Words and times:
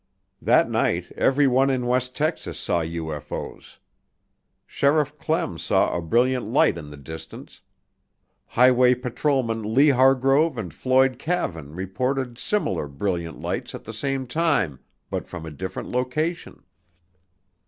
That 0.41 0.67
night 0.67 1.11
everyone 1.15 1.69
in 1.69 1.85
West 1.85 2.15
Texas 2.15 2.57
saw 2.57 2.81
UFO's. 2.81 3.77
Sheriff 4.65 5.15
Clem 5.19 5.59
saw 5.59 5.95
a 5.95 6.01
brilliant 6.01 6.47
light 6.47 6.75
in 6.75 6.89
the 6.89 6.97
distance. 6.97 7.61
Highway 8.47 8.95
patrolmen 8.95 9.75
Lee 9.75 9.89
Hargrove 9.89 10.57
and 10.57 10.73
Floyd 10.73 11.19
Cavin 11.19 11.75
reported 11.75 12.39
similar 12.39 12.87
brilliant 12.87 13.39
lights 13.41 13.75
at 13.75 13.83
the 13.83 13.93
same 13.93 14.25
time 14.25 14.79
but 15.11 15.27
from 15.27 15.45
a 15.45 15.51
different 15.51 15.89
location. 15.91 16.63